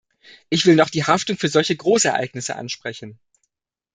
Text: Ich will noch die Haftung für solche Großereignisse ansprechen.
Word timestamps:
Ich 0.49 0.65
will 0.65 0.75
noch 0.75 0.89
die 0.89 1.03
Haftung 1.05 1.37
für 1.37 1.47
solche 1.47 1.75
Großereignisse 1.75 2.55
ansprechen. 2.55 3.19